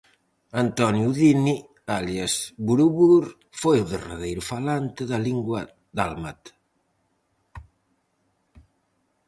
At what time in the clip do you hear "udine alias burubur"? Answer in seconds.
1.11-3.25